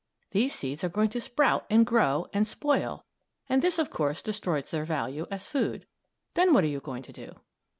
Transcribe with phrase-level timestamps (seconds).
[0.31, 3.05] Those seeds are going to sprout and grow and spoil,
[3.47, 5.85] and this, of course, destroys their value as food.
[6.33, 7.35] Then what are you going to do?